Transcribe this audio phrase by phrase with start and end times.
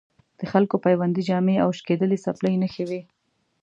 [0.39, 3.01] د خلکو بیوندي جامې او شلېدلې څپلۍ نښې وې.